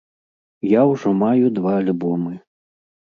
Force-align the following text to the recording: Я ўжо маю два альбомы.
Я 0.67 0.81
ўжо 0.91 1.13
маю 1.19 1.45
два 1.59 1.77
альбомы. 1.85 2.33